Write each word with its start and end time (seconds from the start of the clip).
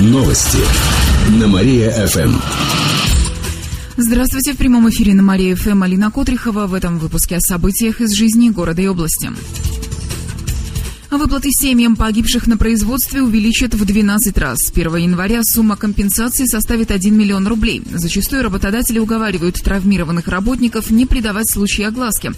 Новости 0.00 0.56
на 1.38 1.46
Мария-ФМ. 1.46 2.34
Здравствуйте, 3.98 4.54
в 4.54 4.56
прямом 4.56 4.88
эфире 4.88 5.12
на 5.12 5.22
Мария-ФМ 5.22 5.82
Алина 5.82 6.10
Котрихова. 6.10 6.66
В 6.66 6.72
этом 6.72 6.98
выпуске 6.98 7.36
о 7.36 7.40
событиях 7.40 8.00
из 8.00 8.14
жизни 8.14 8.48
города 8.48 8.80
и 8.80 8.86
области. 8.86 9.30
Выплаты 11.10 11.48
семьям 11.50 11.96
погибших 11.96 12.46
на 12.46 12.56
производстве 12.56 13.20
увеличат 13.20 13.74
в 13.74 13.84
12 13.84 14.38
раз. 14.38 14.58
С 14.60 14.70
1 14.70 14.96
января 14.96 15.40
сумма 15.42 15.76
компенсации 15.76 16.46
составит 16.46 16.92
1 16.92 17.14
миллион 17.14 17.46
рублей. 17.46 17.82
Зачастую 17.92 18.42
работодатели 18.42 18.98
уговаривают 18.98 19.56
травмированных 19.56 20.28
работников 20.28 20.90
не 20.90 21.04
придавать 21.04 21.50
случаи 21.50 21.82
огласки. 21.82 22.32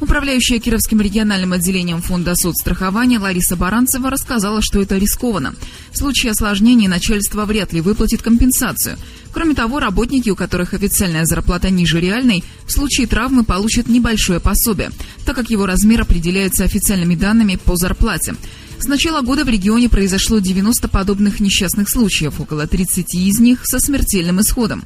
Управляющая 0.00 0.60
Кировским 0.60 1.00
региональным 1.00 1.52
отделением 1.52 2.00
фонда 2.00 2.36
соцстрахования 2.36 3.18
Лариса 3.18 3.56
Баранцева 3.56 4.10
рассказала, 4.10 4.62
что 4.62 4.80
это 4.80 4.96
рискованно. 4.96 5.54
В 5.90 5.98
случае 5.98 6.30
осложнений 6.30 6.86
начальство 6.86 7.44
вряд 7.44 7.72
ли 7.72 7.80
выплатит 7.80 8.22
компенсацию. 8.22 8.96
Кроме 9.32 9.54
того, 9.54 9.80
работники, 9.80 10.30
у 10.30 10.36
которых 10.36 10.72
официальная 10.72 11.24
зарплата 11.24 11.70
ниже 11.70 12.00
реальной, 12.00 12.44
в 12.64 12.72
случае 12.72 13.08
травмы 13.08 13.42
получат 13.42 13.88
небольшое 13.88 14.38
пособие, 14.38 14.92
так 15.24 15.34
как 15.34 15.50
его 15.50 15.66
размер 15.66 16.02
определяется 16.02 16.62
официальными 16.62 17.16
данными 17.16 17.56
по 17.56 17.74
зарплате. 17.76 18.36
С 18.78 18.86
начала 18.86 19.22
года 19.22 19.44
в 19.44 19.48
регионе 19.48 19.88
произошло 19.88 20.38
90 20.38 20.86
подобных 20.88 21.40
несчастных 21.40 21.88
случаев, 21.90 22.40
около 22.40 22.68
30 22.68 23.14
из 23.16 23.40
них 23.40 23.60
со 23.64 23.80
смертельным 23.80 24.40
исходом. 24.40 24.84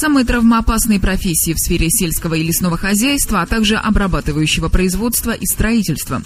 Самые 0.00 0.24
травмоопасные 0.24 1.00
профессии 1.00 1.54
в 1.54 1.58
сфере 1.58 1.90
сельского 1.90 2.34
и 2.34 2.44
лесного 2.44 2.76
хозяйства, 2.76 3.42
а 3.42 3.46
также 3.46 3.74
обрабатывающего 3.74 4.68
производства 4.68 5.32
и 5.32 5.44
строительства. 5.44 6.22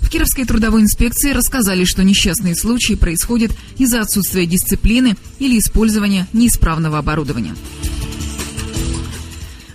В 0.00 0.10
Кировской 0.10 0.44
трудовой 0.44 0.82
инспекции 0.82 1.32
рассказали, 1.32 1.84
что 1.84 2.04
несчастные 2.04 2.54
случаи 2.54 2.92
происходят 2.92 3.52
из-за 3.78 4.02
отсутствия 4.02 4.44
дисциплины 4.44 5.16
или 5.38 5.58
использования 5.58 6.28
неисправного 6.34 6.98
оборудования. 6.98 7.54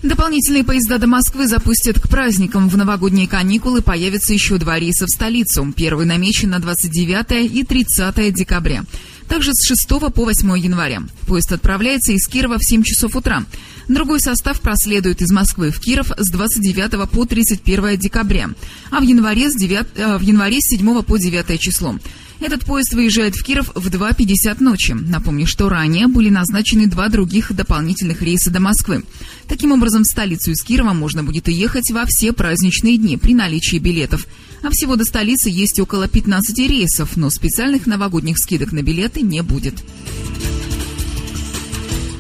Дополнительные 0.04 0.64
поезда 0.64 1.00
до 1.00 1.08
Москвы 1.08 1.48
запустят 1.48 2.00
к 2.00 2.08
праздникам. 2.08 2.70
В 2.70 2.78
новогодние 2.78 3.28
каникулы 3.28 3.82
появятся 3.82 4.32
еще 4.32 4.60
два 4.60 4.78
рейса 4.78 5.08
в 5.08 5.10
столицу. 5.10 5.74
Первый 5.76 6.06
намечен 6.06 6.52
на 6.52 6.60
29 6.60 7.52
и 7.52 7.64
30 7.64 8.32
декабря. 8.32 8.84
Также 9.30 9.54
с 9.54 9.68
6 9.68 9.88
по 10.12 10.26
8 10.26 10.58
января. 10.58 11.04
Поезд 11.28 11.52
отправляется 11.52 12.12
из 12.12 12.28
Кирова 12.28 12.58
в 12.58 12.66
7 12.66 12.82
часов 12.84 13.16
утра. 13.16 13.46
Другой 13.88 14.20
состав 14.20 14.60
проследует 14.60 15.22
из 15.22 15.32
Москвы 15.32 15.70
в 15.72 15.80
Киров 15.80 16.12
с 16.18 16.30
29 16.30 17.10
по 17.10 17.26
31 17.26 17.98
декабря, 17.98 18.50
а 18.92 19.00
в 19.00 19.04
январе 19.04 19.50
с, 19.50 19.56
9, 19.56 19.86
э, 19.96 20.18
в 20.18 20.22
январе 20.22 20.60
с 20.60 20.70
7 20.70 21.04
по 21.04 21.18
9 21.18 21.60
число. 21.60 21.96
Этот 22.40 22.66
поезд 22.66 22.94
выезжает 22.94 23.36
в 23.36 23.44
Киров 23.44 23.72
в 23.76 23.90
2.50 23.90 24.64
ночи. 24.64 24.94
Напомню, 24.94 25.46
что 25.46 25.70
ранее 25.70 26.08
были 26.08 26.30
назначены 26.30 26.88
два 26.88 27.10
других 27.10 27.54
дополнительных 27.54 28.22
рейса 28.22 28.50
до 28.50 28.60
Москвы. 28.62 29.04
Таким 29.48 29.74
образом, 29.74 30.04
в 30.04 30.08
столицу 30.08 30.52
из 30.52 30.64
Кирова 30.64 30.94
можно 30.94 31.24
будет 31.24 31.50
ехать 31.50 31.92
во 31.92 32.06
все 32.08 32.32
праздничные 32.32 32.98
дни 32.98 33.18
при 33.18 33.36
наличии 33.36 33.78
билетов. 33.78 34.26
А 34.62 34.70
всего 34.72 34.96
до 34.96 35.06
столицы 35.06 35.50
есть 35.50 35.80
около 35.80 36.08
15 36.08 36.58
рейсов, 36.60 37.18
но 37.18 37.30
специальных 37.30 37.88
новогодних 37.88 38.38
скидок 38.38 38.72
на 38.72 38.82
билеты 38.82 39.22
не 39.22 39.42
будет. 39.42 39.84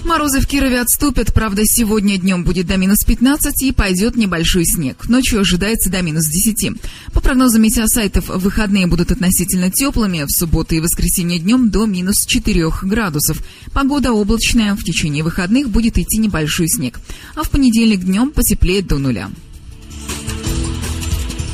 Морозы 0.09 0.39
в 0.39 0.47
Кирове 0.47 0.81
отступят, 0.81 1.31
правда, 1.31 1.61
сегодня 1.65 2.17
днем 2.17 2.43
будет 2.43 2.65
до 2.65 2.77
минус 2.77 3.03
15 3.05 3.61
и 3.61 3.71
пойдет 3.71 4.15
небольшой 4.15 4.65
снег. 4.65 5.07
Ночью 5.07 5.39
ожидается 5.39 5.91
до 5.91 6.01
минус 6.01 6.25
10. 6.25 6.81
По 7.13 7.21
прогнозам 7.21 7.61
метеосайтов, 7.61 8.27
выходные 8.29 8.87
будут 8.87 9.11
относительно 9.11 9.69
теплыми, 9.69 10.23
в 10.23 10.31
субботу 10.31 10.73
и 10.73 10.79
воскресенье 10.79 11.37
днем 11.37 11.69
до 11.69 11.85
минус 11.85 12.25
4 12.25 12.71
градусов. 12.81 13.43
Погода 13.71 14.11
облачная, 14.11 14.73
в 14.73 14.83
течение 14.83 15.23
выходных 15.23 15.69
будет 15.69 15.99
идти 15.99 16.17
небольшой 16.17 16.69
снег. 16.69 16.99
А 17.35 17.43
в 17.43 17.51
понедельник 17.51 17.99
днем 17.99 18.31
потеплеет 18.31 18.87
до 18.87 18.97
нуля. 18.97 19.29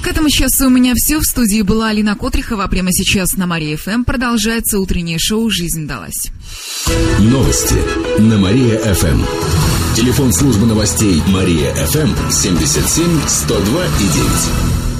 К 0.05 0.09
этому 0.09 0.29
часу 0.29 0.67
у 0.67 0.69
меня 0.69 0.93
все. 0.95 1.17
В 1.17 1.23
студии 1.23 1.63
была 1.63 1.87
Алина 1.87 2.15
Котрихова. 2.15 2.67
Прямо 2.67 2.91
сейчас 2.91 3.37
на 3.37 3.47
Мария 3.47 3.75
ФМ 3.75 4.03
продолжается 4.03 4.77
утреннее 4.77 5.17
шоу 5.17 5.49
«Жизнь 5.49 5.87
далась». 5.87 6.29
Новости 7.17 7.73
на 8.19 8.37
Мария-ФМ. 8.37 9.23
Телефон 9.95 10.31
службы 10.31 10.67
новостей 10.67 11.23
Мария-ФМ 11.25 12.29
77 12.29 13.19
102 13.27 13.85
и 13.85 14.03
9. 14.03 14.94